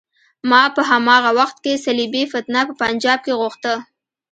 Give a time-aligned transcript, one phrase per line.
[0.49, 3.73] ما په هماغه وخت کې صلیبي فتنه په پنجاب کې غوښته.